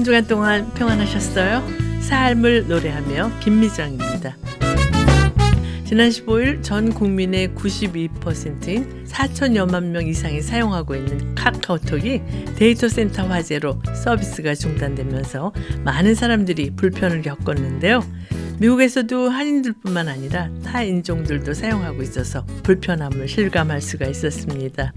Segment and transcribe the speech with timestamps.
[0.00, 1.62] 한 주간 동안 평안하셨어요?
[2.00, 4.34] 삶을 노래하며 김미정입니다.
[5.84, 12.22] 지난 15일 전 국민의 92%인 4천여만 명 이상이 사용하고 있는 카카오톡이
[12.56, 15.52] 데이터 센터 화재로 서비스가 중단되면서
[15.84, 18.02] 많은 사람들이 불편을 겪었는데요.
[18.58, 24.94] 미국에서도 한인들뿐만 아니라 타 인종들도 사용하고 있어서 불편함을 실감할 수가 있었습니다.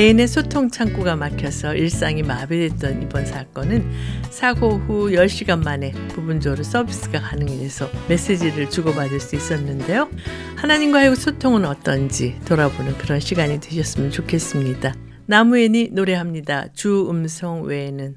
[0.00, 3.84] 개인의 소통 창구가 막혀서 일상이 마비됐던 이번 사건은
[4.30, 10.08] 사고 후 10시간 만에 부분적으로 서비스가 가능해서 메시지를 주고받을 수 있었는데요.
[10.56, 14.94] 하나님과의 소통은 어떤지 돌아보는 그런 시간이 되셨으면 좋겠습니다.
[15.26, 16.68] 나무엔이 노래합니다.
[16.72, 18.16] 주 음성 외에는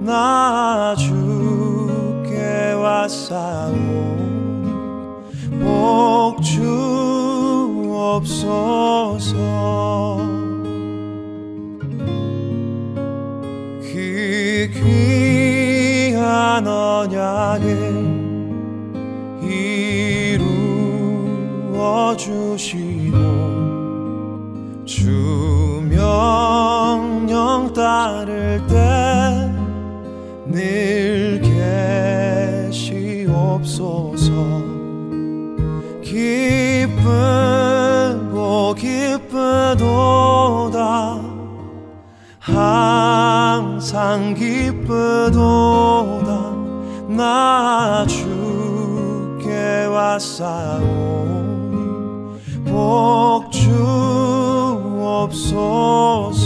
[0.00, 3.73] 나 주께 왔사오
[8.24, 9.36] 없소서
[13.82, 14.70] 그
[16.12, 17.68] 귀한 언약을
[21.72, 22.93] 이루어 주시
[50.44, 51.76] 왔사오니
[52.66, 53.72] 복주
[55.00, 56.43] 없소서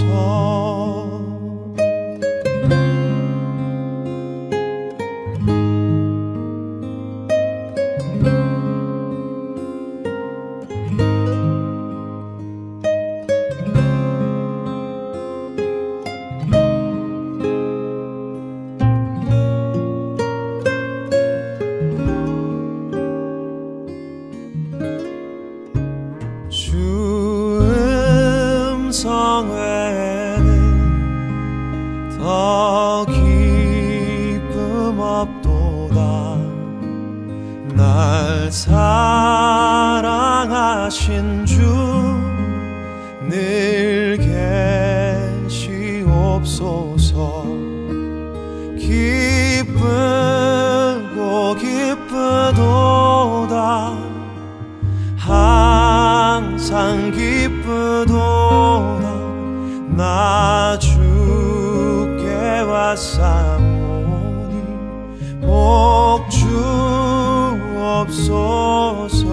[68.08, 69.26] 없소서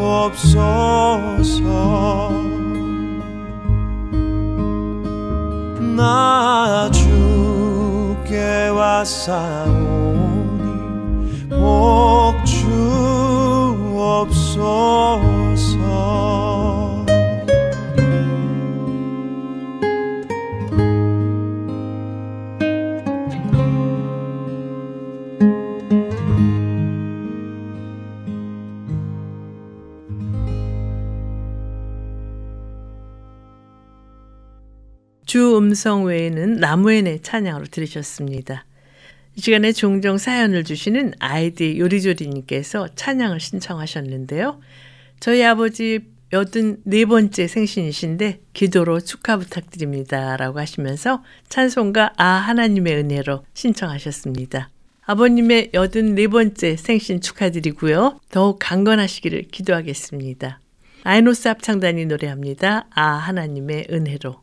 [0.03, 1.30] 없소서
[9.11, 10.61] 주께 왔사오니
[11.49, 12.69] 복주
[13.99, 15.01] 없소서
[35.27, 38.65] 주 음성 외에는 나무엔의 찬양으로 들으셨습니다.
[39.41, 44.61] 이 시간에 종종 사연을 주시는 아이디 요리조리님께서 찬양을 신청하셨는데요.
[45.19, 46.01] 저희 아버지
[46.35, 50.37] 여든 네 번째 생신이신데 기도로 축하 부탁드립니다.
[50.37, 54.69] 라고 하시면서 찬송가 아 하나님의 은혜로 신청하셨습니다.
[55.07, 58.21] 아버님의 84번째 생신 축하드리고요.
[58.29, 60.61] 더욱 강건하시기를 기도하겠습니다.
[61.03, 62.89] 아이노스 합창단이 노래합니다.
[62.91, 64.43] 아 하나님의 은혜로.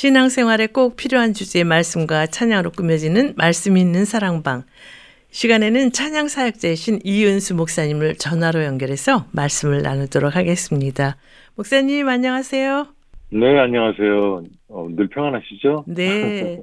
[0.00, 4.62] 신앙생활에 꼭 필요한 주제의 말씀과 찬양으로 꾸며지는 말씀 있는 사랑방.
[5.28, 11.18] 시간에는 찬양 사역자이신 이은수 목사님을 전화로 연결해서 말씀을 나누도록 하겠습니다.
[11.54, 12.86] 목사님 안녕하세요.
[13.32, 14.44] 네, 안녕하세요.
[14.68, 15.84] 어, 늘 평안하시죠?
[15.88, 16.62] 네.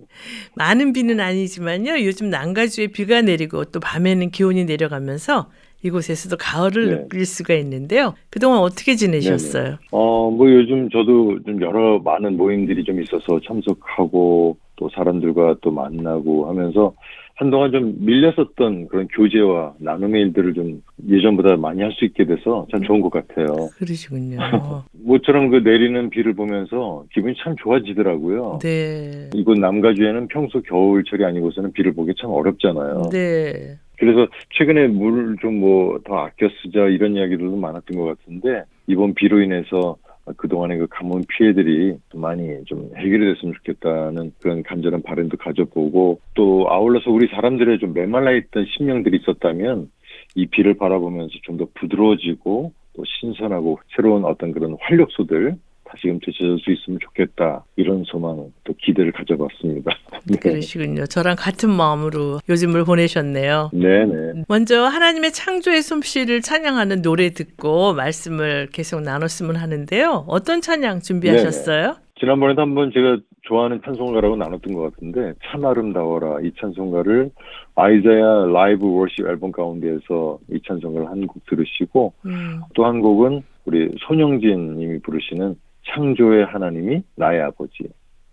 [0.56, 2.04] 많은 비는 아니지만요.
[2.06, 5.52] 요즘 난가주에 비가 내리고 또 밤에는 기온이 내려가면서
[5.84, 6.96] 이곳에서도 가을을 네.
[7.04, 8.14] 느낄 수가 있는데요.
[8.30, 9.78] 그동안 어떻게 지내셨어요?
[9.92, 16.48] 어, 뭐 요즘 저도 좀 여러 많은 모임들이 좀 있어서 참석하고 또 사람들과 또 만나고
[16.50, 16.94] 하면서
[17.36, 22.82] 한동안 좀 밀렸었던 그런 교제와 나눔의 일들을 좀 예전보다 많이 할 수 있게 돼서 참
[22.82, 23.46] 좋은 것 같아요.
[23.78, 24.38] 그러시군요.
[25.06, 28.58] 모처럼 그 내리는 비를 보면서 기분이 참 좋아지더라고요.
[28.64, 29.30] 네.
[29.36, 33.10] 이곳 남가주에는 평소 겨울철이 아니고서는 비를 보기 참 어렵잖아요.
[33.12, 33.78] 네.
[33.98, 39.42] 그래서 최근에 물 좀 뭐 더 아껴 쓰자 이런 이야기들도 많았던 것 같은데 이번 비로
[39.42, 39.98] 인해서
[40.38, 46.68] 그동안의 그 가뭄 피해들이 좀 많이 좀 해결이 됐으면 좋겠다는 그런 간절한 바람도 가져보고 또
[46.70, 49.90] 아울러서 우리 사람들의 좀 메말라 있던 심령들이 있었다면
[50.36, 55.56] 이 비를 바라보면서 좀 더 부드러워지고 또 신선하고 새로운 어떤 그런 활력소들
[55.98, 59.92] 다시금 되찾을 수 있으면 좋겠다 이런 소망 또 기대를 가져봤습니다.
[60.30, 60.38] 네.
[60.40, 61.06] 그러시군요.
[61.06, 63.72] 저랑 같은 마음으로 요즘을 보내셨네요.
[63.74, 64.44] 네네.
[64.48, 70.26] 먼저 하나님의 창조의 솜씨를 찬양하는 노래 듣고 말씀을 계속 나눴으면 하는데요.
[70.28, 71.96] 어떤 찬양 준비하셨어요?
[72.20, 77.30] 지난번에도 한번 제가 좋아하는 찬송가라고 나눴던 것 같은데 참 아름다워라 이 찬송가를
[77.76, 84.78] 아이자야 라이브 워십 앨범 가운데에서 이 찬송가를 한 곡 들으시고 음, 또한 곡은 우리 손영진
[84.78, 85.56] 님이 부르시는
[85.94, 87.84] 창조의 하나님이 나의 아버지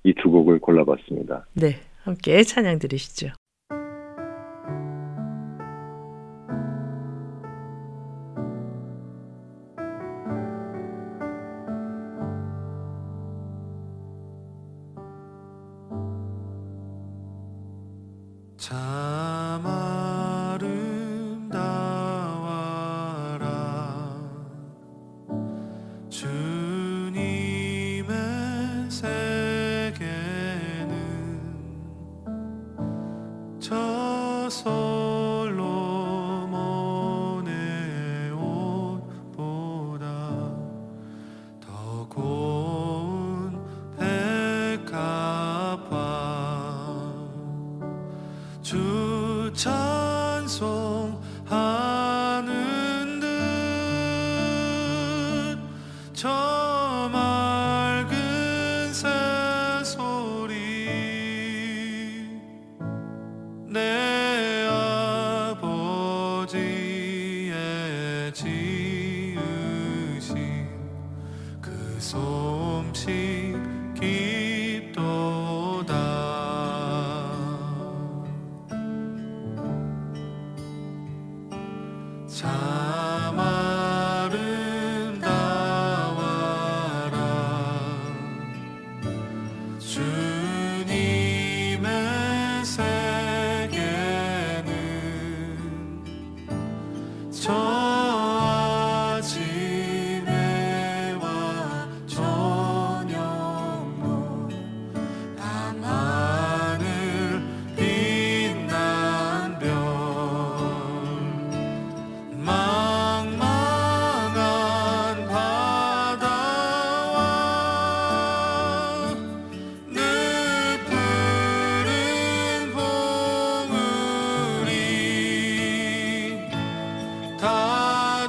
[0.05, 1.47] 이 두 곡을 골라봤습니다.
[1.55, 1.77] 네.
[2.03, 3.29] 함께 찬양 들으시죠.
[18.57, 19.84] 참아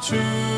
[0.08, 0.55] 다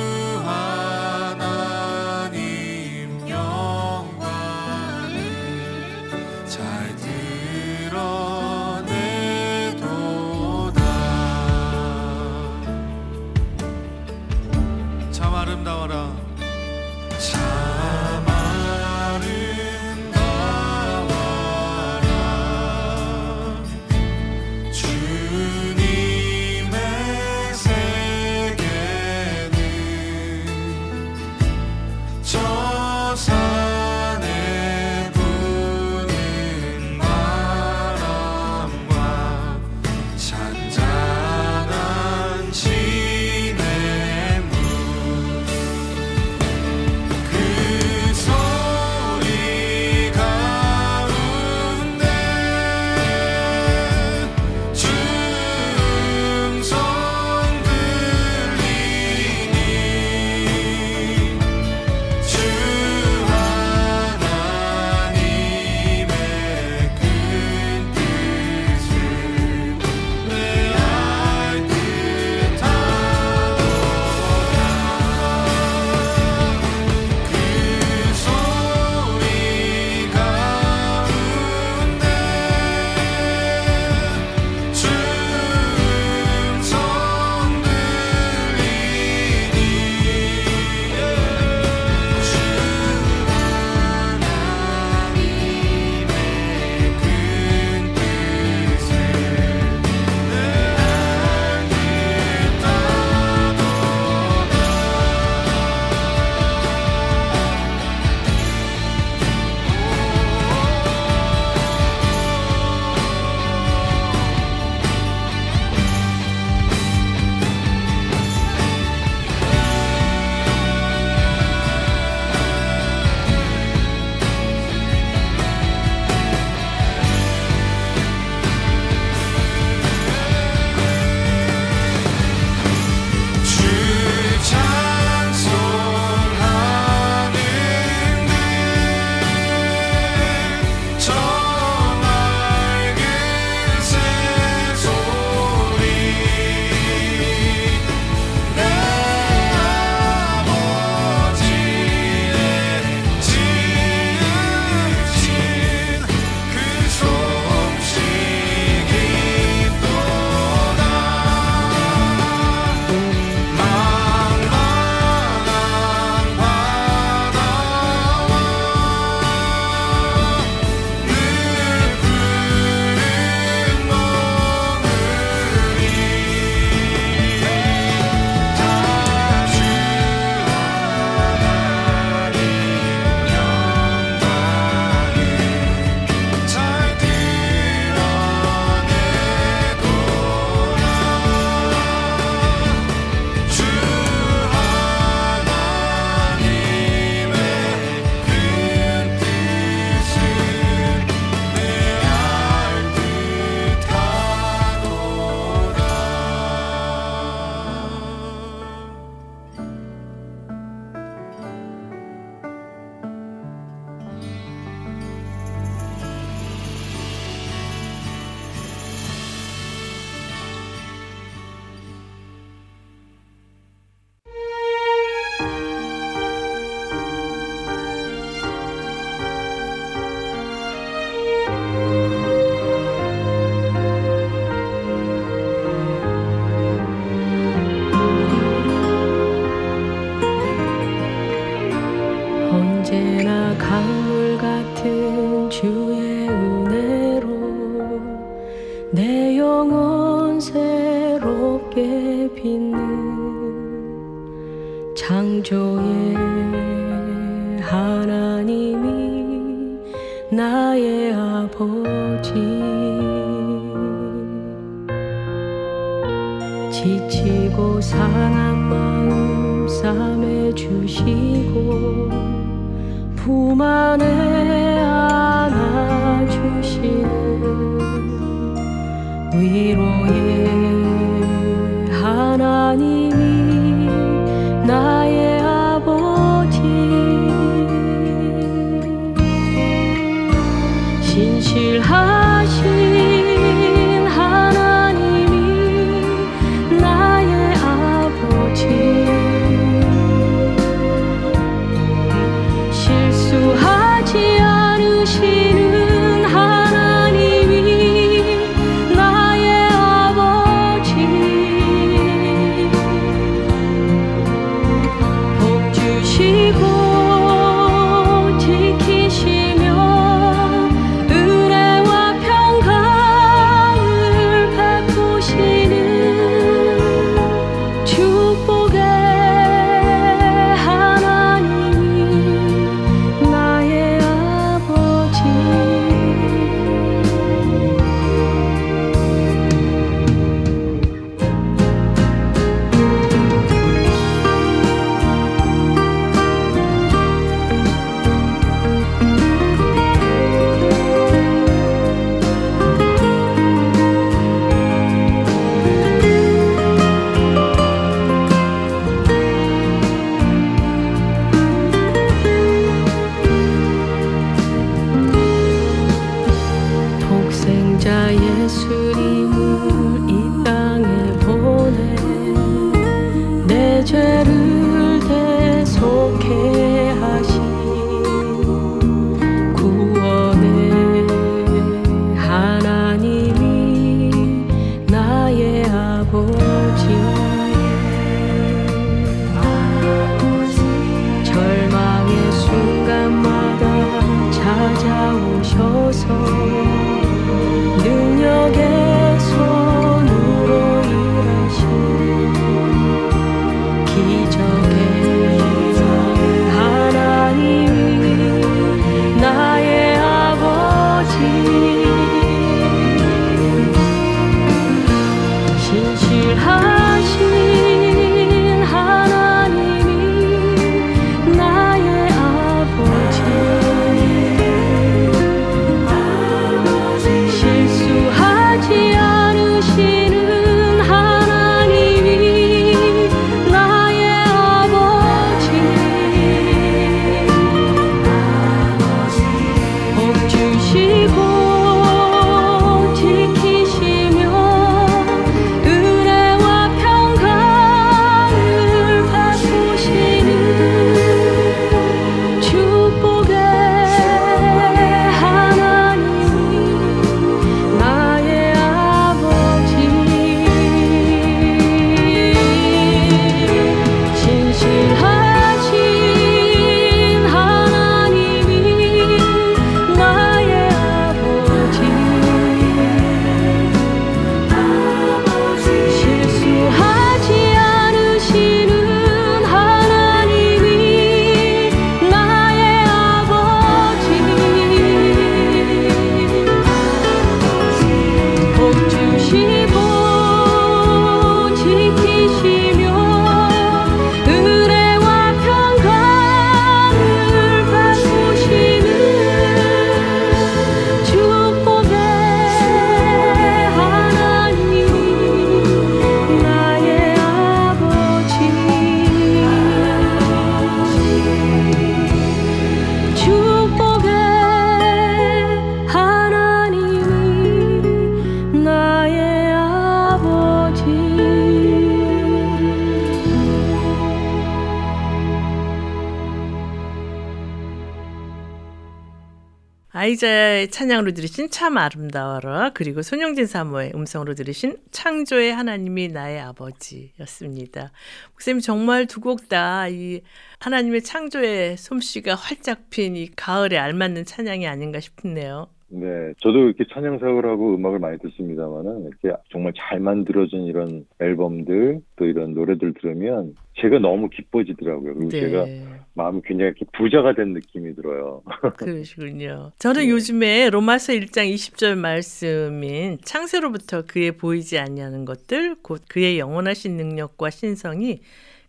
[530.97, 537.91] 찬양으로 들으신 참 아름다워라 그리고 손영진 사모의 음성으로 들으신 창조의 하나님이 나의 아버지였습니다.
[538.31, 540.21] 목사님 정말 두 곡 다 이
[540.60, 545.67] 하나님의 창조의 솜씨가 활짝 핀 이 가을에 알맞는 찬양이 아닌가 싶네요.
[545.89, 552.02] 네, 저도 이렇게 찬양 사역을 하고 음악을 많이 듣습니다만은 이렇게 정말 잘 만들어진 이런 앨범들
[552.17, 555.13] 또 이런 노래들 들으면 제가 너무 기뻐지더라고요.
[555.13, 555.65] 그리고 제가
[556.13, 558.41] 마음이 굉장히 이렇게 부자가 된 느낌이 들어요.
[558.78, 559.71] 그러시군요.
[559.80, 560.10] 저는 네.
[560.10, 568.19] 요즘에 로마서 1장 20절 말씀인 창세로부터 그의 보이지 아니하는 것들 곧 그의 영원하신 능력과 신성이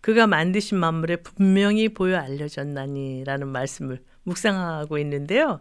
[0.01, 5.61] 그가 만드신 만물에 분명히 보여 알려졌나니라는 말씀을 묵상하고 있는데요.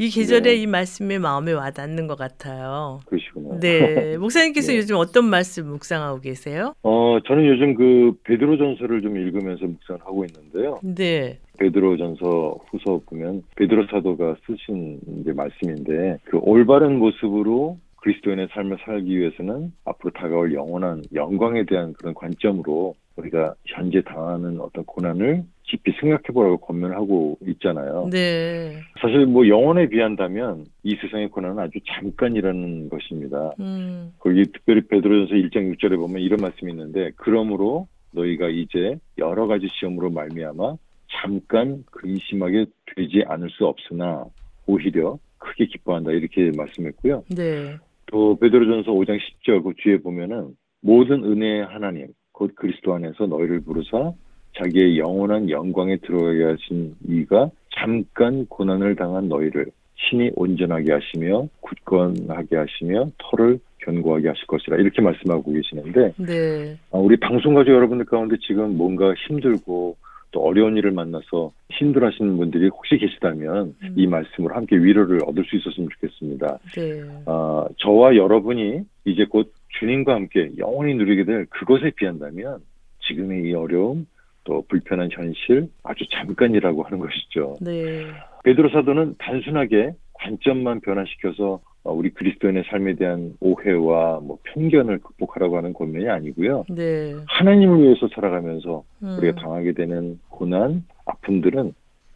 [0.00, 0.54] 이 계절에 네.
[0.54, 3.00] 이 말씀이 마음에 와닿는 것 같아요.
[3.06, 3.58] 그러시구나.
[3.58, 4.78] 네, 목사님께서 네.
[4.78, 6.72] 요즘 어떤 말씀 묵상하고 계세요?
[6.84, 10.78] 어, 저는 요즘 그 베드로전서를 좀 읽으면서 묵상을 하고 있는데요.
[10.84, 19.18] 네, 베드로전서 후서 보면 베드로 사도가 쓰신 이제 말씀인데 그 올바른 모습으로 그리스도인의 삶을 살기
[19.18, 26.22] 위해서는 앞으로 다가올 영원한 영광에 대한 그런 관점으로 우리가 현재 당하는 어떤 고난을 깊이 생각해
[26.32, 28.08] 보라고 권면하고 있잖아요.
[28.10, 33.52] 네, 사실 뭐 영혼에 비한다면 이 세상의 고난은 아주 잠깐이라는 것입니다.
[33.60, 39.66] 음, 거기 특별히 베드로전서 1장 6절에 보면 이런 말씀이 있는데 그러므로 너희가 이제 여러 가지
[39.68, 40.76] 시험으로 말미암아
[41.10, 44.24] 잠깐 근심하게 되지 않을 수 없으나
[44.66, 47.24] 오히려 크게 기뻐한다 이렇게 말씀했고요.
[47.36, 47.76] 네,
[48.06, 54.12] 또 베드로전서 5장 10절 그 뒤에 보면은 모든 은혜의 하나님 곧 그리스도 안에서 너희를 부르사
[54.56, 63.10] 자기의 영원한 영광에 들어가게 하신 이가 잠깐 고난을 당한 너희를 신이 온전하게 하시며 굳건하게 하시며
[63.18, 68.76] 털을 견고하게 하실 것이라 이렇게 말씀하고 계시는데 네, 아, 우리 방송 가족 여러분들 가운데 지금
[68.76, 69.96] 뭔가 힘들고
[70.30, 73.94] 또 어려운 일을 만나서 힘들어하시는 분들이 혹시 계시다면 음.
[73.96, 76.58] 이 말씀으로 함께 위로를 얻을 수 있었으면 좋겠습니다.
[76.76, 82.60] 네, 아, 저와 여러분이 이제 곧 주님과 함께 영원히 누리게 될 그것에 비한다면
[83.06, 84.06] 지금의 이 어려움
[84.44, 87.56] 또 불편한 현실 아주 잠깐이라고 하는 것이죠.
[87.60, 88.06] 네,
[88.44, 95.72] 베드로 사도는 단순하게 관점만 변화시켜서 어, 우리 그리스도인의 삶에 대한 오해와 뭐 편견을 극복하라고 하는
[95.72, 96.64] 권면이 아니고요.
[96.70, 101.72] 네, 하나님을 위해서 살아가면서 음, 우리가 당하게 되는 고난, 아픔들은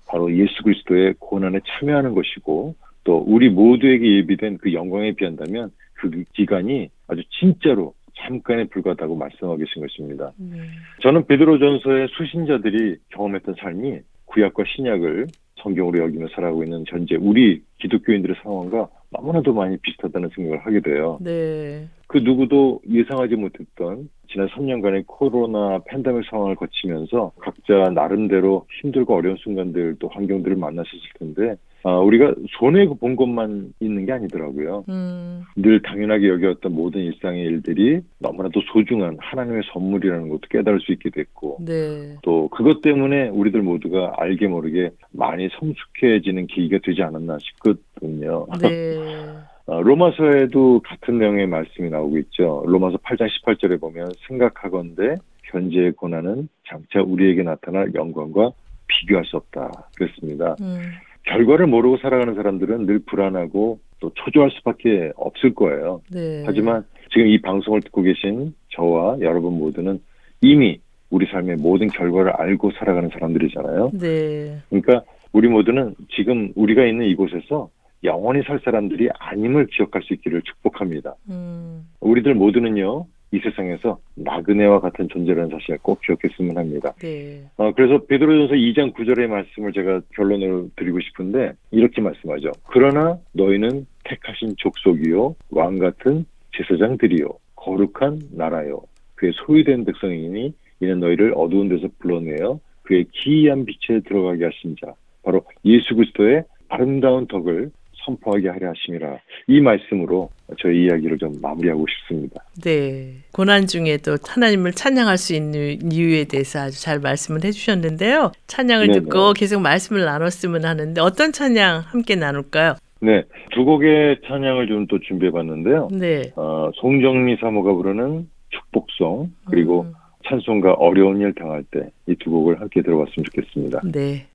[0.07, 5.71] 바로 예수 그리스도의 고난에 참여하는 것이고 또 우리 모두에게 예비된 그 영광에 비한다면
[6.03, 10.33] 그 기간이 아주 진짜로 잠깐에 불과하다고 말씀하고 계신 것입니다.
[10.41, 10.53] 음,
[11.01, 15.29] 저는 베드로전서의 수신자들이 경험했던 삶이 구약과 신약을
[15.63, 21.19] 성경으로 여기며 살아가고 있는 현재 우리 기독교인들의 상황과 너무나도 많이 비슷하다는 생각을 하게 돼요.
[21.21, 29.37] 네, 그 누구도 예상하지 못했던 지난 3년간의 코로나 팬데믹 상황을 거치면서 각자 나름대로 힘들고 어려운
[29.37, 34.85] 순간들 또 환경들을 만나셨을 텐데 아, 우리가 손해 본 것만 있는 게 아니더라고요.
[34.89, 41.11] 음, 늘 당연하게 여겨왔던 모든 일상의 일들이 너무나도 소중한 하나님의 선물이라는 것도 깨달을 수 있게
[41.11, 48.47] 됐고 네, 또 그것 때문에 우리들 모두가 알게 모르게 많이 성숙해지는 계기가 되지 않았나 싶거든요.
[48.61, 48.97] 네,
[49.67, 52.63] 어, 로마서에도 같은 내용의 말씀이 나오고 있죠.
[52.67, 58.53] 로마서 8장 18절에 보면 생각하건대 현재의 고난은 장차 우리에게 나타날 영광과
[58.87, 59.89] 비교할 수 없다.
[59.97, 60.57] 그랬습니다.
[60.61, 60.81] 음,
[61.25, 66.03] 결과를 모르고 살아가는 사람들은 늘 불안하고 또 초조할 수밖에 없을 거예요.
[66.11, 66.43] 네.
[66.45, 70.01] 하지만 지금 이 방송을 듣고 계신 저와 여러분 모두는
[70.41, 70.81] 이미
[71.11, 73.93] 우리 삶의 모든 결과를 알고 살아가는 사람들이잖아요.
[73.95, 77.69] 네, 그러니까 우리 모두는 지금 우리가 있는 이곳에서
[78.03, 81.15] 영원히 살 사람들이 아님을 기억할 수 있기를 축복합니다.
[81.29, 86.93] 음, 우리들 모두는요, 이 세상에서 나그네와 같은 존재라는 사실을 꼭 기억했으면 합니다.
[87.01, 92.53] 네, 어, 그래서 베드로전서 2장 9절의 말씀을 제가 결론으로 드리고 싶은데 이렇게 말씀하죠.
[92.69, 98.83] 그러나 너희는 택하신 족속이요 왕 같은 제사장들이요 거룩한 나라요
[99.15, 104.93] 그의 소유된 백성이니 이는 너희를 어두운 데서 불러내어 그의 기이한 빛에 들어가게 하신 자
[105.23, 107.71] 바로 예수 그리스도의 아름다운 덕을
[108.05, 112.43] 선포하게 하려 하심이라 이 말씀으로 저희 이야기를 좀 마무리하고 싶습니다.
[112.63, 113.15] 네.
[113.33, 118.33] 고난 중에도 하나님을 찬양할 수 있는 이유에 대해서 아주 잘 말씀을 해주셨는데요.
[118.47, 119.01] 찬양을 네네.
[119.01, 122.75] 듣고 계속 말씀을 나눴으면 하는데 어떤 찬양 함께 나눌까요?
[123.01, 125.89] 네, 두 곡의 찬양을 좀 또 준비해 봤는데요.
[125.93, 126.33] 네.
[126.37, 129.93] 어, 송정미 사모가 부르는 축복송 그리고 음,
[130.29, 133.81] 찬송가 어려운 일 당할 때 이 두 곡을 함께 들어봤으면 좋겠습니다.
[133.93, 134.27] 네.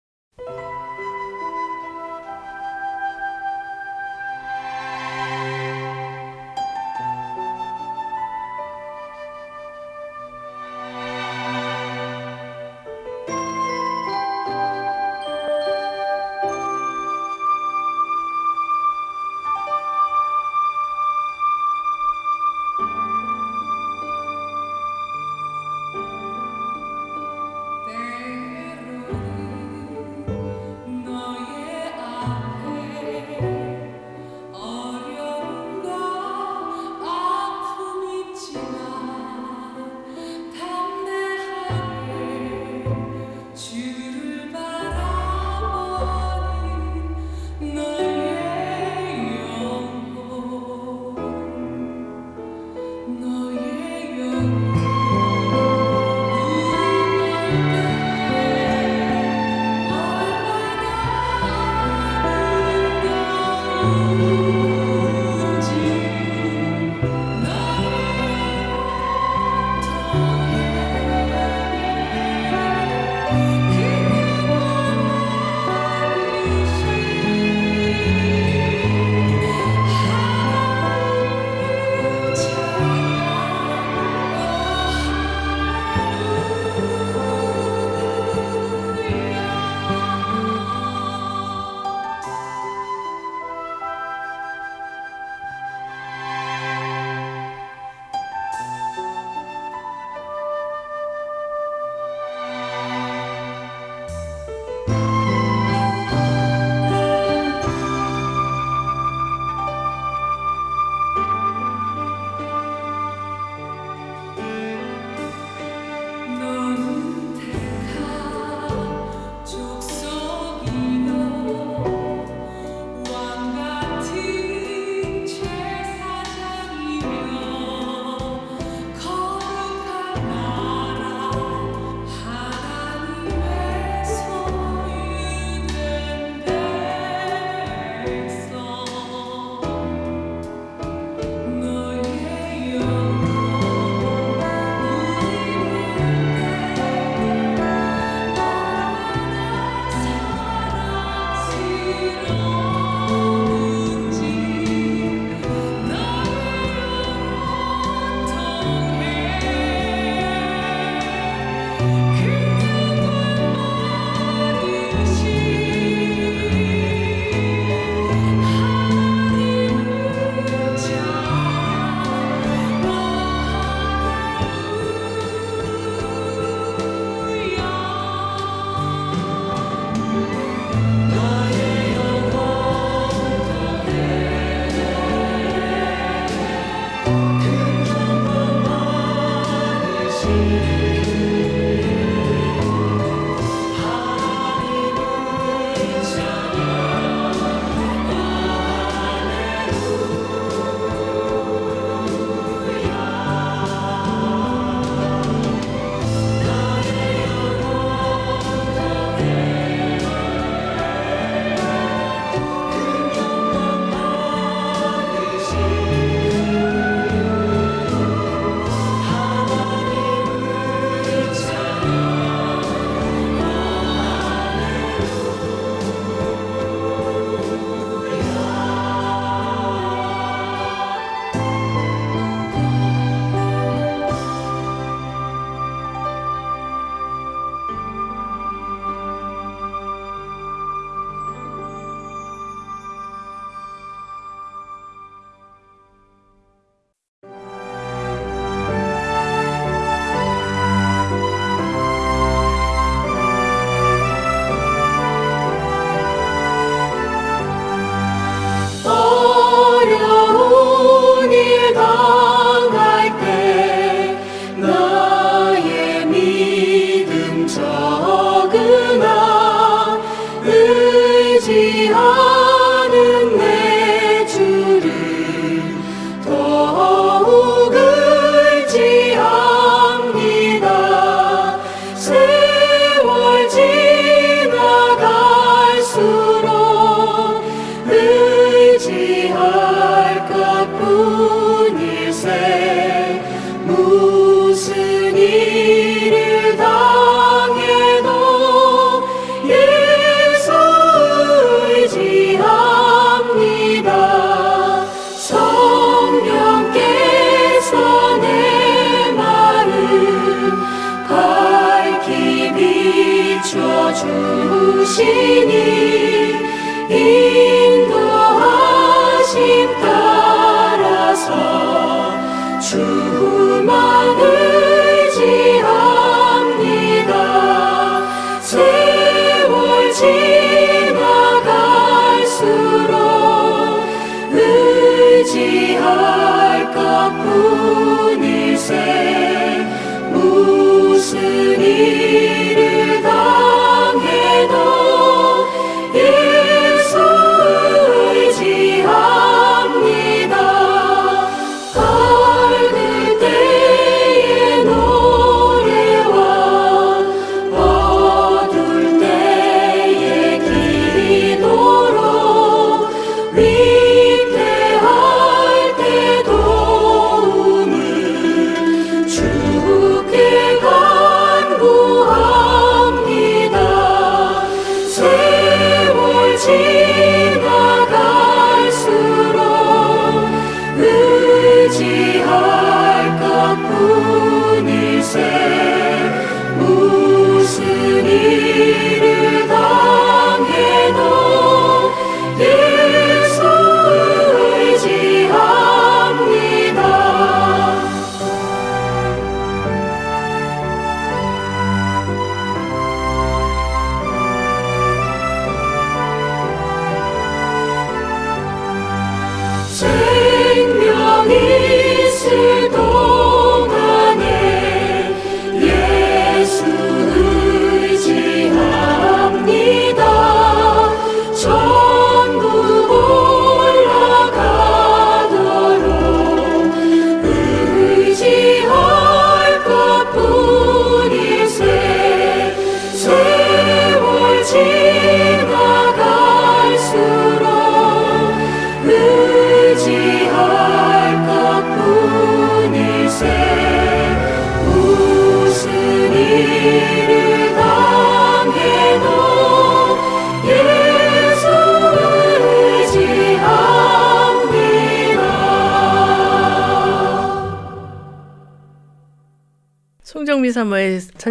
[314.97, 315.77] 비춰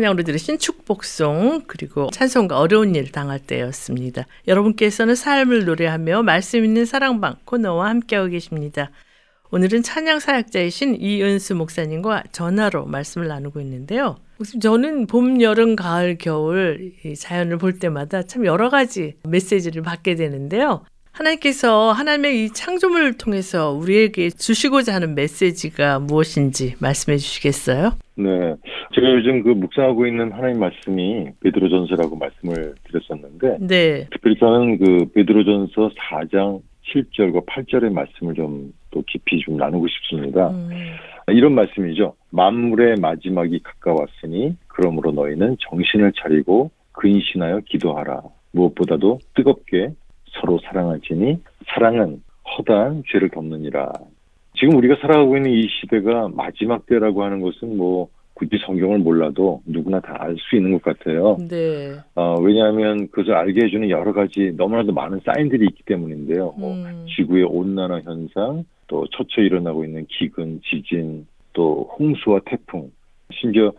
[0.06, 4.26] 찬양으로 들으신 축복송 그리고 찬송가 어려운 일 당할 때였습니다.
[4.46, 8.90] 여러분께서는 삶을 노래하며 말씀 있는 사랑방 코너와 함께하고 계십니다.
[9.50, 14.16] 오늘은 찬양 사역자이신 이은수 목사님과 전화로 말씀을 나누고 있는데요.
[14.60, 20.84] 저는 봄, 여름, 가을, 겨울 이 자연을 볼 때마다 참 여러 가지 메시지를 받게 되는데요.
[21.18, 27.92] 하나님께서 하나님의 이 창조물을 통해서 우리에게 주시고자 하는 메시지가 무엇인지 말씀해 주시겠어요?
[28.16, 28.54] 네.
[28.94, 34.06] 제가 요즘 그 묵상하고 있는 하나님 말씀이 베드로전서라고 말씀을 드렸었는데 네.
[34.10, 36.60] 특별히 저는 그 베드로전서 4장
[36.92, 40.48] 7절과 8절의 말씀을 좀 또 깊이 좀 나누고 싶습니다.
[40.48, 40.70] 음,
[41.28, 42.14] 이런 말씀이죠.
[42.30, 48.22] 만물의 마지막이 가까웠으니 그러므로 너희는 정신을 차리고 근신하여 기도하라.
[48.52, 49.90] 무엇보다도 뜨겁게
[50.40, 52.22] 서로 사랑하지니 사랑은
[52.58, 53.92] 허다한 죄를 덮느니라.
[54.58, 59.98] 지금 우리가 살아가고 있는 이 시대가 마지막 때라고 하는 것은 뭐 굳이 성경을 몰라도 누구나
[60.00, 61.36] 다 알 수 있는 것 같아요.
[61.48, 61.96] 네.
[62.14, 66.54] 어, 왜냐하면 그것을 알게 해주는 여러 가지 너무나도 많은 사인들이 있기 때문인데요.
[66.58, 72.90] 뭐 음, 지구의 온난화 현상, 또 처처 일어나고 있는 기근, 지진, 또 홍수와 태풍,
[73.32, 73.72] 심지어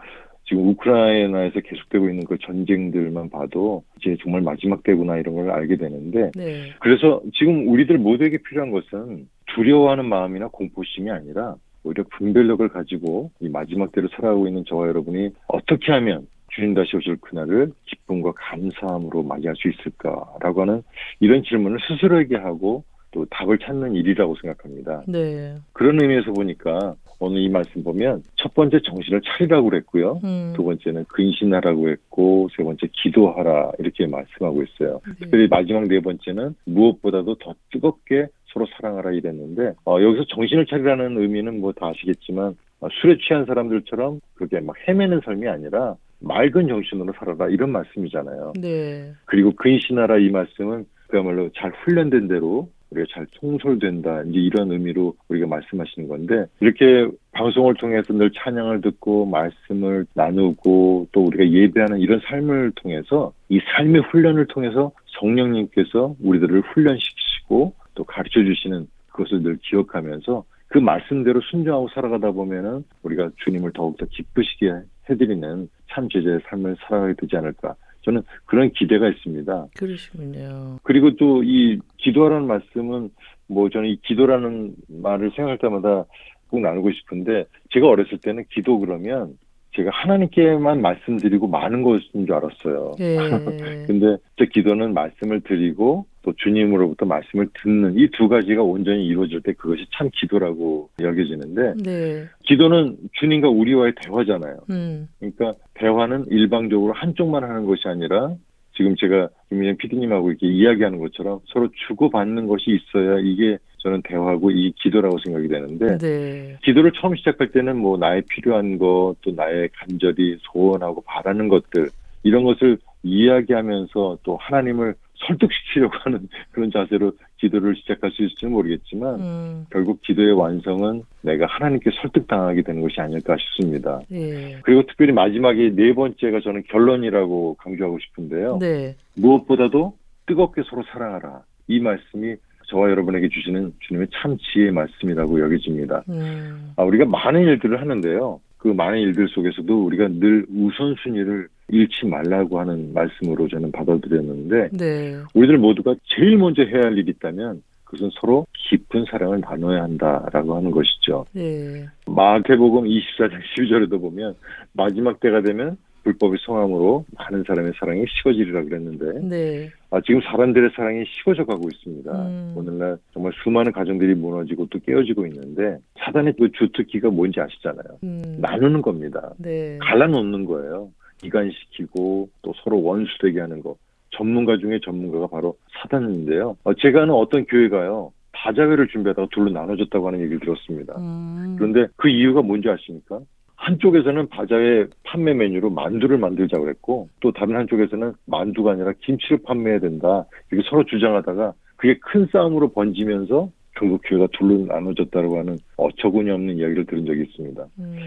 [0.48, 6.32] 지금 우크라이나에서 계속되고 있는 그 전쟁들만 봐도 이제 정말 마지막 때구나 이런 걸 알게 되는데
[6.36, 6.74] 네.
[6.80, 13.92] 그래서 지금 우리들 모두에게 필요한 것은 두려워하는 마음이나 공포심이 아니라 오히려 분별력을 가지고 이 마지막
[13.92, 19.68] 때를 살아가고 있는 저와 여러분이 어떻게 하면 주님 다시 오실 그날을 기쁨과 감사함으로 맞이할 수
[19.70, 20.82] 있을까라고 하는
[21.20, 25.04] 이런 질문을 스스로에게 하고 또 답을 찾는 일이라고 생각합니다.
[25.08, 25.56] 네.
[25.74, 30.20] 그런 의미에서 보니까 오늘 이 말씀 보면 첫 번째 정신을 차리라고 그랬고요.
[30.24, 30.54] 음.
[30.56, 35.02] 두 번째는 근신하라고 했고 세 번째 기도하라 이렇게 말씀하고 있어요.
[35.06, 35.14] 네.
[35.22, 41.60] 특별히 마지막 네 번째는 무엇보다도 더 뜨겁게 서로 사랑하라 이랬는데 어, 여기서 정신을 차리라는 의미는
[41.60, 47.50] 뭐 다 아시겠지만 어, 술에 취한 사람들처럼 그게 막 헤매는 삶이 아니라 맑은 정신으로 살아라
[47.50, 48.54] 이런 말씀이잖아요.
[48.60, 49.12] 네.
[49.26, 54.24] 그리고 근신하라 이 말씀은 그야말로 잘 훈련된 대로 우리가 잘 통솔된다.
[54.24, 61.24] 이제 이런 의미로 우리가 말씀하시는 건데 이렇게 방송을 통해서 늘 찬양을 듣고 말씀을 나누고 또
[61.26, 68.88] 우리가 예배하는 이런 삶을 통해서 이 삶의 훈련을 통해서 성령님께서 우리들을 훈련시키시고 또 가르쳐 주시는
[69.10, 74.74] 그것을 늘 기억하면서 그 말씀대로 순종하고 살아가다 보면은 우리가 주님을 더욱더 기쁘시게
[75.10, 77.76] 해드리는 참 제자의 삶을 살아가게 되지 않을까
[78.08, 79.68] 저는 그런 기대가 있습니다.
[79.76, 80.80] 그러시군요.
[80.84, 83.10] 그리고 또 이 기도라는 말씀은
[83.48, 86.06] 뭐 저는 이 기도라는 말을 생각할 때마다
[86.50, 89.38] 꼭 나누고 싶은데 제가 어렸을 때는 기도 그러면
[89.78, 92.96] 제가 하나님께만 말씀드리고 많은 것인 줄 알았어요.
[93.00, 93.16] 예.
[93.86, 99.54] 근데 제 기도는 말씀을 드리고 또 주님으로부터 말씀을 듣는 이 두 가지가 온전히 이루어질 때
[99.54, 102.26] 그것이 참 기도라고 여겨지는데 네.
[102.46, 104.58] 기도는 주님과 우리와의 대화잖아요.
[104.72, 105.08] 음.
[105.20, 108.34] 그러니까 대화는 일방적으로 한쪽만 하는 것이 아니라
[108.78, 114.72] 지금 제가 김민영 PD님하고 이렇게 이야기하는 것처럼 서로 주고받는 것이 있어야 이게 저는 대화고 이
[114.78, 116.58] 기도라고 생각이 되는데 네.
[116.64, 121.90] 기도를 처음 시작할 때는 뭐 나의 필요한 것 또 나의 간절히 소원하고 바라는 것들
[122.24, 129.66] 이런 것을 이야기하면서 또 하나님을 설득시키려고 하는 그런 자세로 기도를 시작할 수 있을지는 모르겠지만 음.
[129.72, 134.00] 결국 기도의 완성은 내가 하나님께 설득당하게 되는 것이 아닐까 싶습니다.
[134.12, 134.60] 예.
[134.64, 138.58] 그리고 특별히 마지막에 네 번째가 저는 결론이라고 강조하고 싶은데요.
[138.60, 138.96] 네.
[139.16, 139.94] 무엇보다도
[140.26, 141.42] 뜨겁게 서로 사랑하라.
[141.68, 142.36] 이 말씀이
[142.68, 146.04] 저와 여러분에게 주시는 주님의 참 지혜의 말씀이라고 여겨집니다.
[146.10, 146.74] 음.
[146.76, 148.40] 아, 우리가 많은 일들을 하는데요.
[148.58, 155.18] 그 많은 일들 속에서도 우리가 늘 우선순위를 잃지 말라고 하는 말씀으로 저는 받아들였는데 네.
[155.34, 160.72] 우리들 모두가 제일 먼저 해야 할 일이 있다면 그것은 서로 깊은 사랑을 나눠야 한다라고 하는
[160.72, 161.26] 것이죠.
[161.34, 161.86] 네.
[162.06, 164.36] 마태복음 24장 12절에도 보면
[164.74, 169.70] 마지막 때가 되면 불법의 성함으로 많은 사람의 사랑이 식어지리라 그랬는데 네.
[169.90, 172.12] 아, 지금 사람들의 사랑이 식어져 가고 있습니다.
[172.12, 172.54] 음.
[172.56, 178.00] 오늘날 정말 수많은 가정들이 무너지고 또 깨어지고 있는데 사단의 그 주특기가 뭔지 아시잖아요.
[178.04, 178.38] 음.
[178.40, 179.34] 나누는 겁니다.
[179.38, 179.78] 네.
[179.82, 180.90] 갈라놓는 거예요.
[181.24, 183.76] 이간시키고 또 서로 원수되게 하는 거.
[184.12, 186.58] 전문가 중에 전문가가 바로 사단인데요.
[186.64, 188.12] 어, 제가 아는 어떤 교회가요.
[188.32, 190.96] 바자회를 준비하다가 둘로 나눠졌다고 하는 얘기를 들었습니다.
[190.98, 191.56] 음.
[191.58, 193.20] 그런데 그 이유가 뭔지 아십니까?
[193.56, 200.26] 한쪽에서는 바자회 판매 메뉴로 만두를 만들자고 그랬고 또 다른 한쪽에서는 만두가 아니라 김치를 판매해야 된다.
[200.52, 206.86] 이렇게 서로 주장하다가 그게 큰 싸움으로 번지면서 결국 교회가 둘로 나눠졌다고 하는 어처구니 없는 이야기를
[206.86, 207.66] 들은 적이 있습니다.
[207.80, 207.98] 음.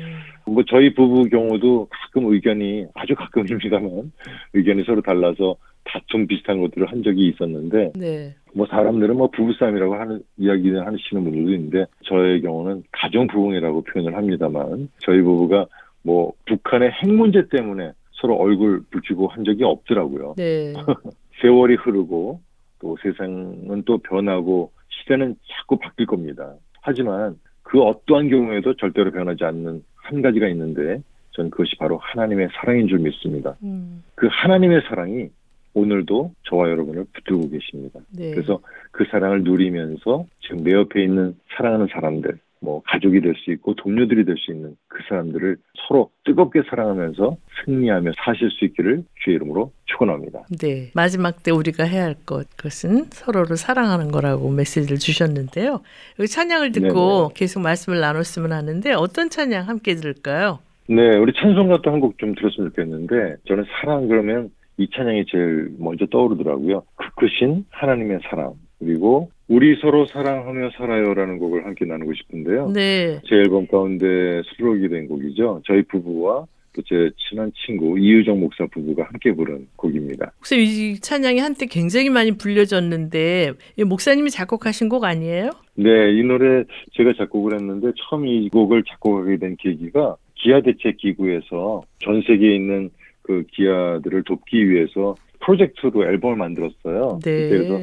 [0.46, 4.12] 뭐 저희 부부 경우도 가끔 의견이 아주 가끔입니다만
[4.54, 8.34] 의견이 서로 달라서 다툼 비슷한 것들을 한 적이 있었는데 네.
[8.54, 14.88] 뭐 사람들은 뭐 부부싸움이라고 하는 이야기를 하시는 분들도 있는데 저의 경우는 가정 부흥이라고 표현을 합니다만
[14.98, 15.66] 저희 부부가
[16.02, 20.34] 뭐 북한의 핵 문제 때문에 서로 얼굴 붙이고 한 적이 없더라고요.
[20.36, 20.74] 네.
[21.40, 22.40] 세월이 흐르고
[22.80, 26.54] 또 세상은 또 변하고 시대는 자꾸 바뀔 겁니다.
[26.82, 32.88] 하지만 그 어떠한 경우에도 절대로 변하지 않는 한 가지가 있는데 전 그것이 바로 하나님의 사랑인
[32.88, 33.56] 줄 믿습니다.
[33.62, 34.02] 음.
[34.14, 35.28] 그 하나님의 사랑이
[35.74, 38.00] 오늘도 저와 여러분을 붙들고 계십니다.
[38.10, 38.32] 네.
[38.32, 38.60] 그래서
[38.90, 44.24] 그 사랑을 누리면서 지금 내 옆에 있는 사랑하는 사람들, 뭐 가족이 될 수 있고 동료들이
[44.24, 45.56] 될 수 있는 그 사람들을
[45.88, 50.42] 서로 뜨겁게 사랑하면서 승리하며 사실 수 있기를 주의 이름으로 축원합니다.
[50.60, 50.90] 네.
[50.94, 55.80] 마지막 때 우리가 해야 할 것, 그것은 서로를 사랑하는 거라고 메시지를 주셨는데요.
[56.18, 57.34] 여기 찬양을 듣고 네네.
[57.34, 60.58] 계속 말씀을 나눴으면 하는데 어떤 찬양 함께 들을까요?
[60.88, 66.06] 네, 우리 찬송가도 한 곡 좀 들었으면 좋겠는데 저는 사랑 그러면 이 찬양이 제일 먼저
[66.06, 66.82] 떠오르더라고요.
[66.96, 72.70] 그 크신 하나님의 사랑 그리고 우리 서로 사랑하며 살아요라는 곡을 함께 나누고 싶은데요.
[72.70, 73.20] 네.
[73.28, 75.62] 제 앨범 가운데 수록이 된 곡이죠.
[75.66, 80.32] 저희 부부와 또 제 친한 친구 이유정 목사 부부가 함께 부른 곡입니다.
[80.38, 85.50] 혹시 이 찬양이 한때 굉장히 많이 불려졌는데 이 목사님이 작곡하신 곡 아니에요?
[85.74, 91.82] 네, 이 노래 제가 작곡을 했는데 처음 이 곡을 작곡하게 된 계기가 기아 대책 기구에서
[91.98, 92.90] 전 세계에 있는
[93.22, 97.18] 그 기아들을 돕기 위해서 프로젝트로 앨범을 만들었어요.
[97.24, 97.48] 네.
[97.48, 97.78] 그래서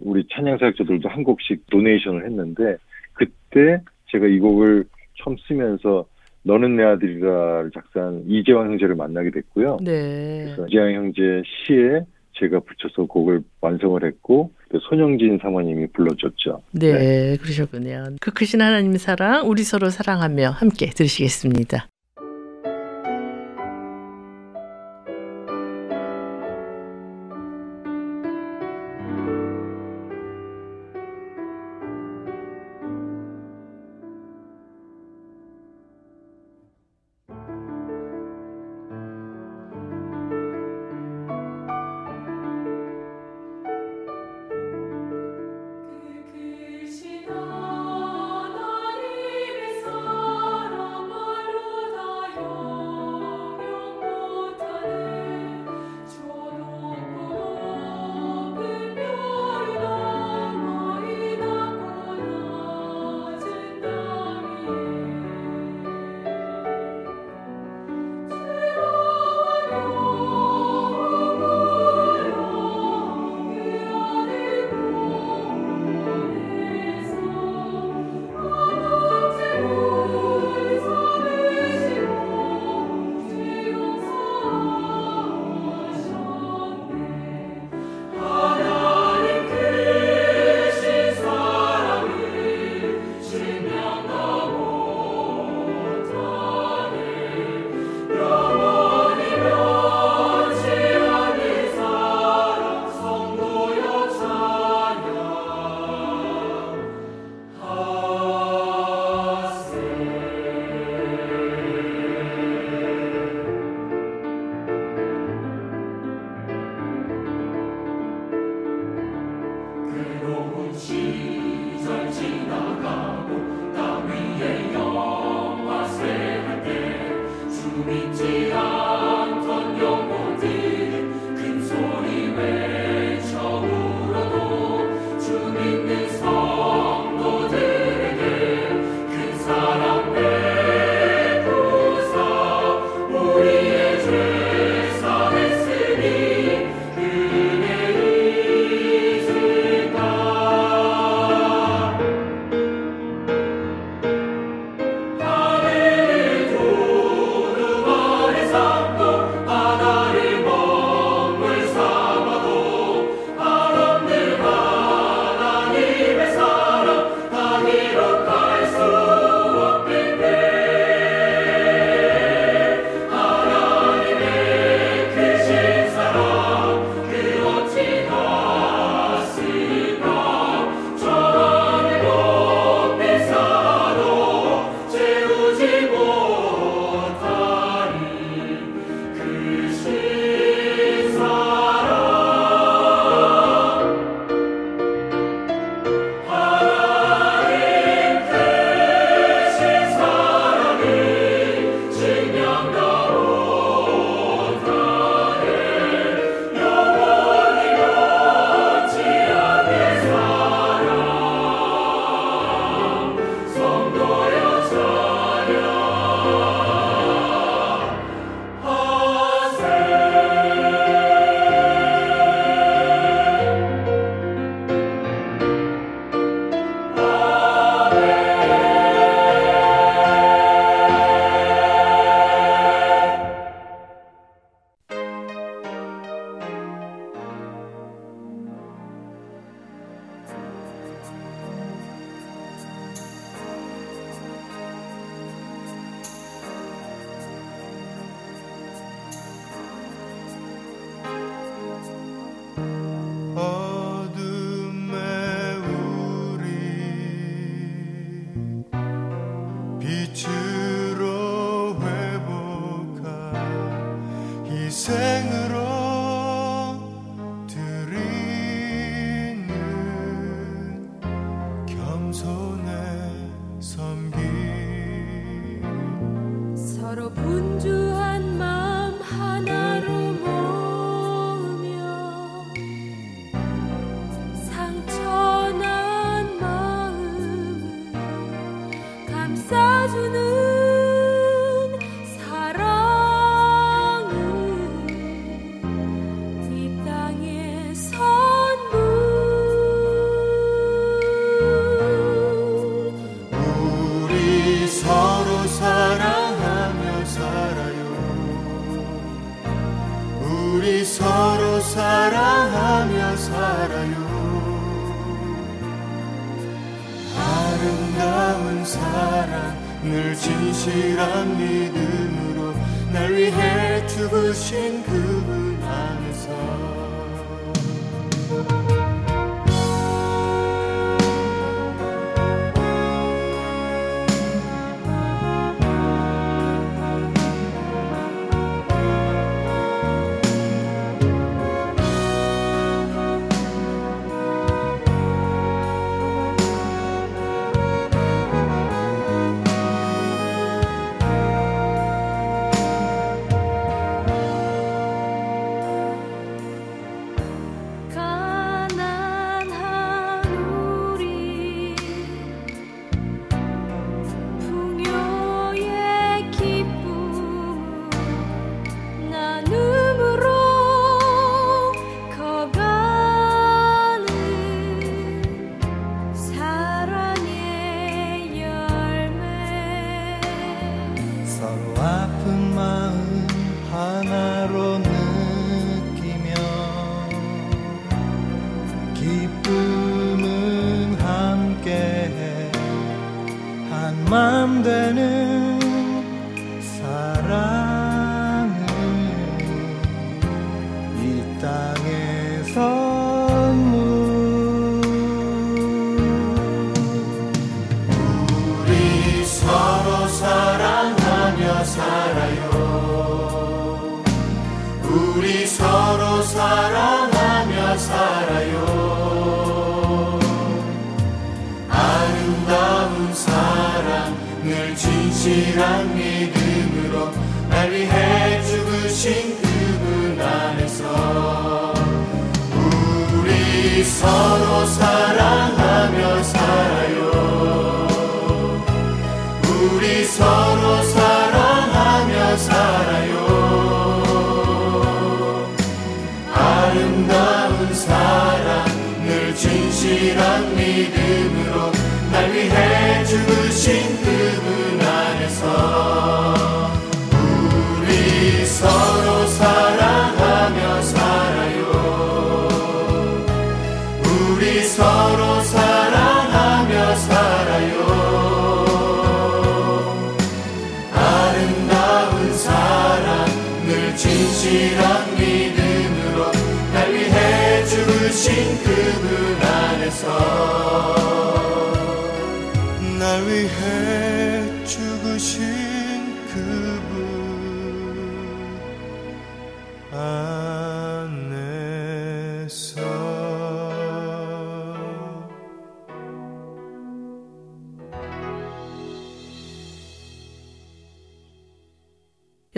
[0.00, 2.76] 우리 찬양 사역자들도 한 곡씩 도네이션을 했는데
[3.12, 3.80] 그때
[4.10, 4.84] 제가 이 곡을
[5.22, 6.06] 처음 쓰면서
[6.42, 9.78] 너는 내 아들이라를 작사한 이재왕 형제를 만나게 됐고요.
[9.82, 10.44] 네.
[10.44, 12.00] 그래서 이재왕 형제 시에
[12.32, 16.62] 제가 붙여서 곡을 완성을 했고 그 손영진 사모님이 불러줬죠.
[16.72, 18.16] 네, 그러셨군요.
[18.20, 21.88] 그 크신 하나님 사랑, 우리 서로 사랑하며 함께 들으시겠습니다.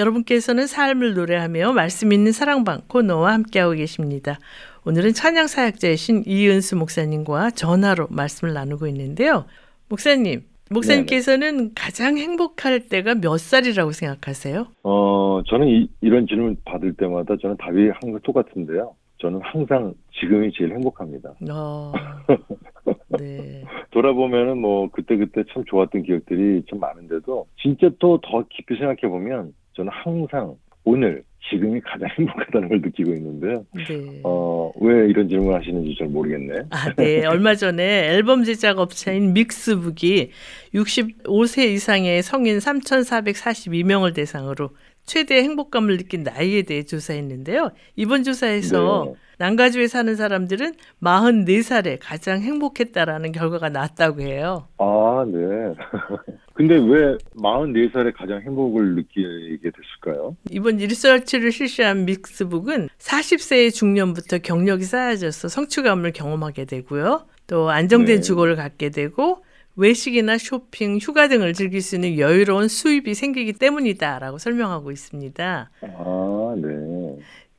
[0.03, 4.39] 여러분께서는 삶을 노래하며 말씀 있는 사랑방 코너와 함께하고 계십니다.
[4.85, 9.45] 오늘은 찬양 사역자이신 이은수 목사님과 전화로 말씀을 나누고 있는데요.
[9.89, 14.67] 목사님, 목사님께서는 가장 행복할 때가 몇 살이라고 생각하세요?
[14.83, 18.95] 어, 저는 이, 이런 질문 받을 때마다 저는 답이 항상 똑같은데요.
[19.19, 21.35] 저는 항상 지금이 제일 행복합니다.
[21.53, 21.93] 어,
[23.21, 23.63] 네.
[23.93, 29.93] 돌아보면은 뭐 그때그때 참 좋았던 기억들이 참 많은데도 진짜 또 더 깊이 생각해 보면 저는
[29.93, 33.65] 항상 오늘 지금이 가장 행복하다는 걸 느끼고 있는데요.
[33.75, 34.21] 네.
[34.25, 36.63] 어, 왜 이런 질문 하시는지 잘 모르겠네.
[36.71, 37.25] 아, 네.
[37.27, 40.31] 얼마 전에 앨범 제작 업체인 믹스북이
[40.75, 44.71] 65세 이상의 성인 3,442명을 대상으로
[45.05, 47.73] 최대 행복감을 느낀 나이에 대해 조사했는데요.
[47.97, 49.15] 이번 조사에서 네.
[49.43, 54.69] 난가주에 사는 사람들은 44살에 가장 행복했다라는 결과가 나왔다고 해요.
[54.79, 55.75] 아, 네.
[56.55, 60.37] 근데 왜 44살에 가장 행복을 느끼게 됐을까요?
[60.53, 67.27] 이번 리서치를 실시한 믹스북은 40세의 중년부터 경력이 쌓여져서 성취감을 경험하게 되고요.
[67.49, 68.21] 또 안정된 네.
[68.21, 69.43] 주거를 갖게 되고
[69.75, 75.71] 외식이나 쇼핑, 휴가 등을 즐길 수 있는 여유로운 수입이 생기기 때문이다라고 설명하고 있습니다.
[75.81, 76.69] 아, 네.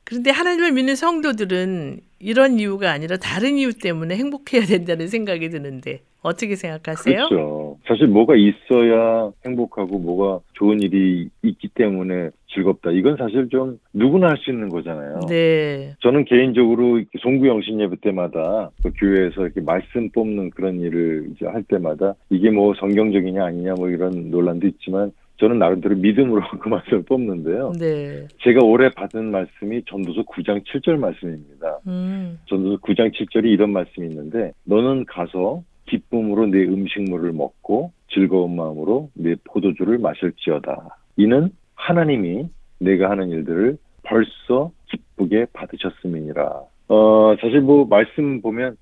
[0.04, 6.56] 그런데 하나님을 믿는 성도들은 이런 이유가 아니라 다른 이유 때문에 행복해야 된다는 생각이 드는데 어떻게
[6.56, 7.28] 생각하세요?
[7.28, 7.78] 그렇죠.
[7.86, 12.92] 사실 뭐가 있어야 행복하고 뭐가 좋은 일이 있기 때문에 즐겁다.
[12.92, 15.20] 이건 사실 좀 누구나 할 수 있는 거잖아요.
[15.28, 15.94] 네.
[16.00, 21.62] 저는 개인적으로 송구 영신 예배 때마다 그 교회에서 이렇게 말씀 뽑는 그런 일을 이제 할
[21.64, 25.12] 때마다 이게 뭐 성경적이냐 아니냐 뭐 이런 논란도 있지만
[25.44, 27.72] 저는 나름대로 믿음으로 그 말씀을 뽑는데요.
[27.78, 28.26] 네.
[28.42, 31.80] 제가 올해 받은 말씀이 전도서 9장 7절 말씀입니다.
[31.86, 32.38] 음.
[32.46, 39.34] 전도서 9장 7절이 이런 말씀이 있는데 너는 가서 기쁨으로 내 음식물을 먹고 즐거운 마음으로 내
[39.44, 40.96] 포도주를 마실지어다.
[41.18, 46.62] 이는 하나님이 내가 하는 일들을 벌써 기쁘게 받으셨음이니라.
[46.88, 48.78] 어, 사실 뭐 말씀 보면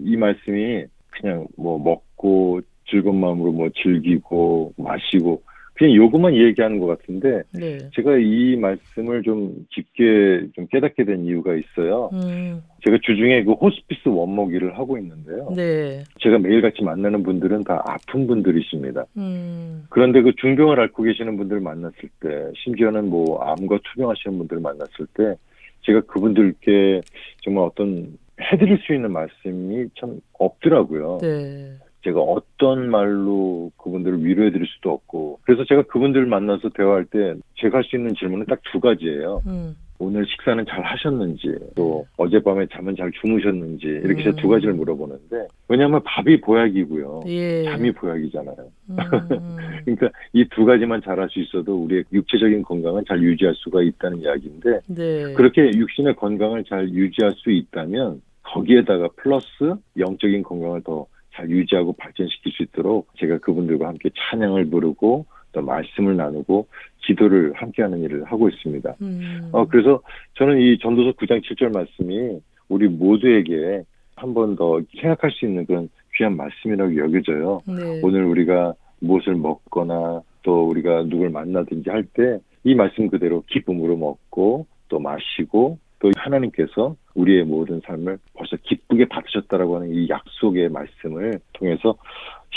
[0.00, 5.42] 이 말씀이 그냥 뭐 먹고 즐거운 마음으로 뭐 즐기고 마시고
[5.76, 7.78] 그냥 요것만 얘기하는 것 같은데 네.
[7.94, 12.08] 제가 이 말씀을 좀 깊게 좀 깨닫게 된 이유가 있어요.
[12.14, 15.52] 음, 제가 주중에 그 호스피스 원목 일을 하고 있는데요.
[15.54, 16.02] 네.
[16.20, 19.04] 제가 매일같이 만나는 분들은 다 아픈 분들이십니다.
[19.18, 22.28] 음, 그런데 그 중병을 앓고 계시는 분들 만났을 때,
[22.64, 25.34] 심지어는 뭐 암과 투병하시는 분들 만났을 때,
[25.82, 27.02] 제가 그분들께
[27.42, 31.18] 정말 어떤 해드릴 수 있는 말씀이 참 없더라고요.
[31.20, 31.72] 네.
[32.06, 37.78] 제가 어떤 말로 그분들을 위로해 드릴 수도 없고, 그래서 제가 그분들 만나서 대화할 때 제가
[37.78, 39.42] 할 수 있는 질문은 딱 두 가지예요.
[39.46, 44.36] 음, 오늘 식사는 잘 하셨는지, 또 어젯밤에 잠은 잘 주무셨는지, 이렇게 음.
[44.36, 47.22] 두 가지를 물어보는데, 왜냐하면 밥이 보약이고요.
[47.26, 47.64] 예.
[47.64, 48.56] 잠이 보약이잖아요.
[48.90, 48.96] 음,
[49.84, 54.80] 그러니까 이 두 가지만 잘할 수 있어도 우리의 육체적인 건강은 잘 유지할 수가 있다는 이야기인데
[54.86, 55.32] 네.
[55.34, 61.04] 그렇게 육신의 건강을 잘 유지할 수 있다면 거기에다가 플러스 영적인 건강을 더
[61.36, 66.66] 잘 유지하고 발전시킬 수 있도록 제가 그분들과 함께 찬양을 부르고 또 말씀을 나누고
[67.06, 68.94] 기도를 함께하는 일을 하고 있습니다.
[69.02, 70.00] 음, 어, 그래서
[70.34, 73.82] 저는 이 전도서 9장 7절 말씀이 우리 모두에게
[74.16, 77.60] 한 번 더 생각할 수 있는 그런 귀한 말씀이라고 여겨져요.
[77.68, 78.00] 네.
[78.02, 84.66] 오늘 우리가 무엇을 먹거나 또 우리가 누굴 만나든지 할 때 이 말씀 그대로 기쁨으로 먹고
[84.88, 91.96] 또 마시고 또 하나님께서 우리의 모든 삶을 벌써 기쁘게 받으셨다라고 하는 이 약속의 말씀을 통해서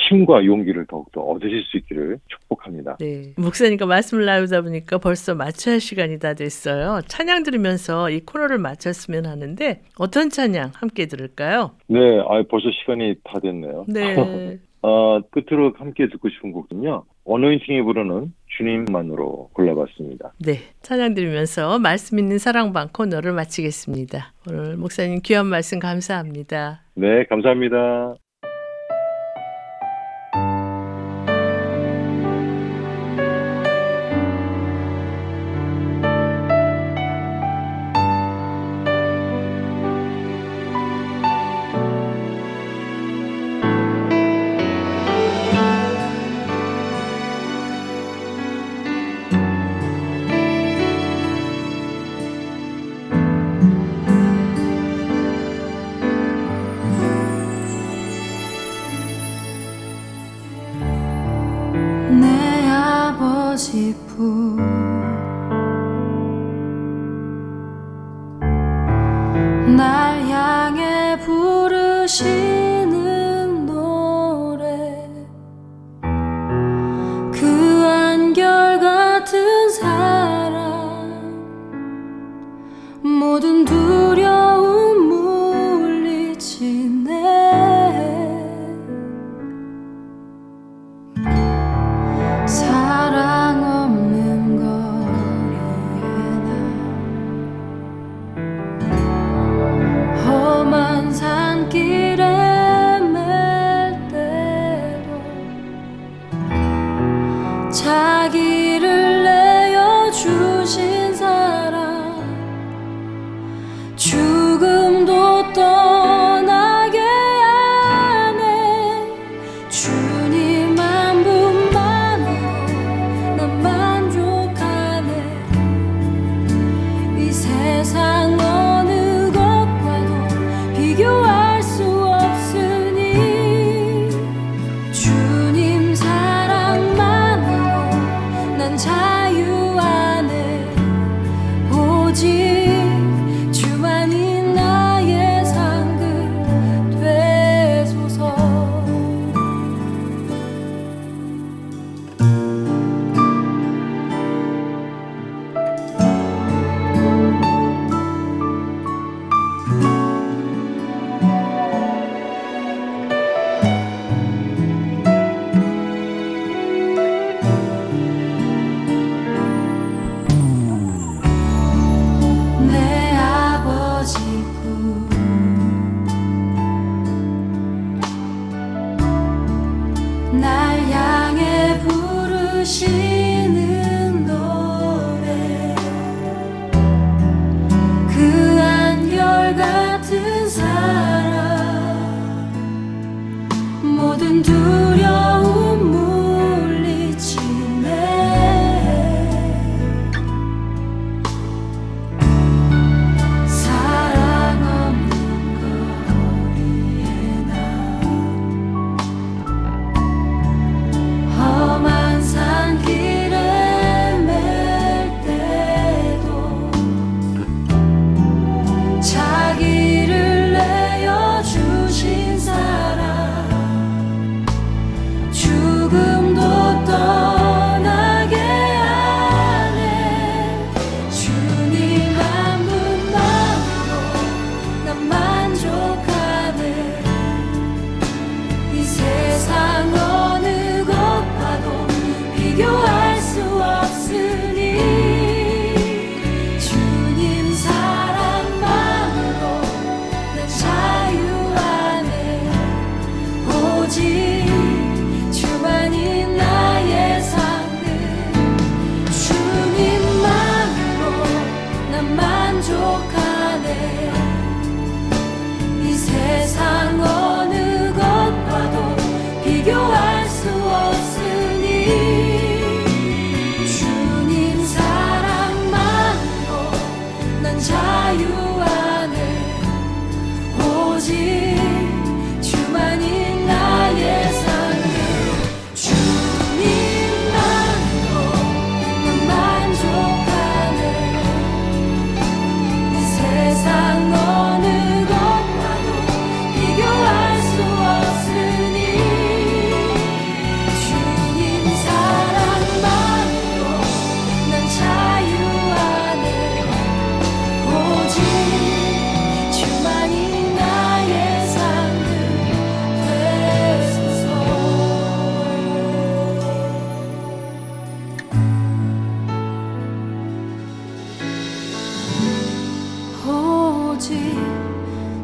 [0.08, 2.98] 힘과 용기를 더욱더 얻으실 수 있기를 축복합니다.
[3.00, 3.34] 네.
[3.38, 7.02] 목사님과 말씀을 나누다 보니까 벌써 마쳐야 할 시간이 다 됐어요.
[7.08, 11.72] 찬양 들으면서 이 코너를 마쳤으면 하는데 어떤 찬양 함께 들을까요?
[11.88, 13.86] 네, 아 벌써 시간이 다 됐네요.
[13.88, 14.60] 네.
[14.82, 17.04] 어, 끝으로 함께 듣고 싶은 곡은요.
[17.26, 20.34] 어노인팅이 부르는 주님만으로 골라봤습니다.
[20.40, 20.60] 네.
[20.82, 24.34] 찬양 들으면서 말씀 있는 사랑방 코너를 마치겠습니다.
[24.50, 26.84] 오늘 목사님 귀한 말씀 감사합니다.
[26.96, 28.16] 네, 감사합니다.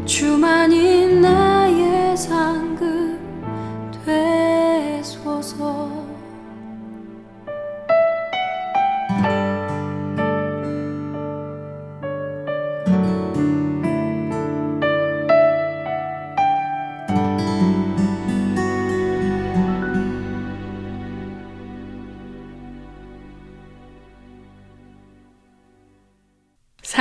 [0.06, 2.65] 주만이 나의 상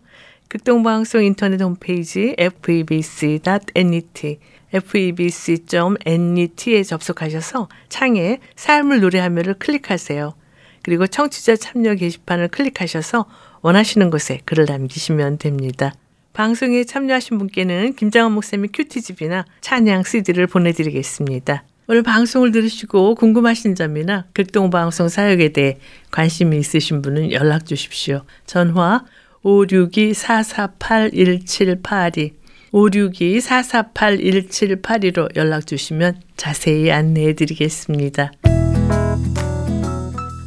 [0.49, 4.41] 극동방송 인터넷 홈페이지 febc.net
[4.75, 10.41] febc.net에 접속하셔서 창에 삶을 노래하며를 클릭하세요.
[10.83, 13.24] 그리고 청취자 참여 게시판을 클릭하셔서
[13.62, 15.95] 원하시는 곳에 글을 남기시면 됩니다.
[16.33, 21.64] 방송에 참여하신 분께는 김장원 목사님의 큐티집이나 찬양 CD를 보내드리겠습니다.
[21.89, 25.78] 오늘 방송을 들으시고 궁금하신 점이나 극동방송 사역에 대해
[26.11, 28.22] 관심이 있으신 분은 연락 주십시오.
[28.47, 29.05] 전화
[29.45, 32.30] 562-448-1782
[32.72, 38.33] 562-448-1782로 연락 주시면 자세히 안내해 드리겠습니다.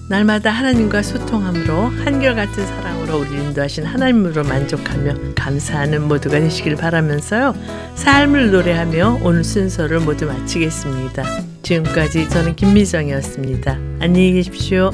[0.08, 7.56] 날마다 하나님과 소통함으로 한결같은 사랑으로 우리 인도하신 하나님으로 만족하며 감사하는 모두가 되시길 바라면서요.
[7.96, 11.24] 삶을 노래하며 오늘 순서를 모두 마치겠습니다.
[11.64, 13.72] 지금까지 저는 김미정이었습니다.
[14.00, 14.92] 안녕히 계십시오.